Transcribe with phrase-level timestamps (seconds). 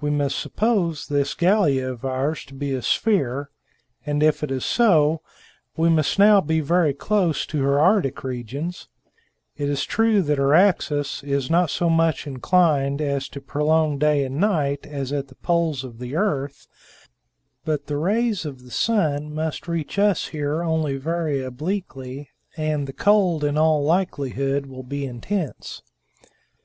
[0.00, 3.50] We must suppose this Gallia of ours to be a sphere,
[4.06, 5.20] and if it is so,
[5.76, 8.86] we must now be very close to her Arctic regions;
[9.56, 14.24] it is true that her axis is not so much inclined as to prolong day
[14.24, 16.68] and night as at the poles of the earth,
[17.64, 22.92] but the rays of the sun must reach us here only very obliquely, and the
[22.92, 25.82] cold, in all likelihood, will be intense."